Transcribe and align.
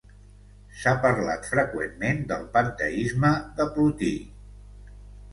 S'ha 0.83 0.93
parlat 1.01 1.49
freqüentment 1.49 2.23
del 2.31 2.47
panteisme 2.55 3.31
de 3.61 3.67
Plotí. 3.77 4.09